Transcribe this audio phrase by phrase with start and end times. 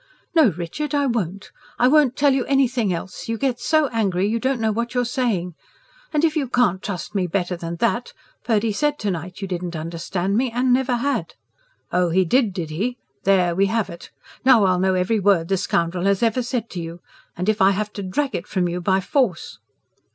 [0.33, 1.51] "No, Richard, I won't!
[1.77, 3.29] I won't tell you anything else.
[3.29, 5.53] You get so angry you don't know what you're saying.
[6.11, 8.11] And if you can't trust me better than that
[8.43, 10.49] Purdy said to night you didn't understand me...
[10.51, 11.35] and never had."
[11.91, 12.97] "Oh, he did, did he?
[13.25, 14.09] There we have it!
[14.43, 17.01] Now I'll know every word the scoundrel has ever said to you
[17.37, 19.59] and if I have to drag it from you by force."